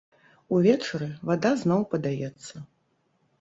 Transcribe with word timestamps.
Увечары 0.55 1.09
вада 1.31 1.51
зноў 1.65 1.85
падаецца. 1.93 2.65